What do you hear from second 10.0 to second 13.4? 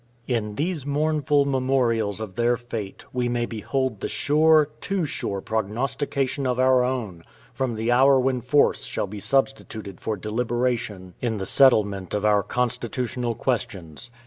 for deliberation in the settlement of our Constitutional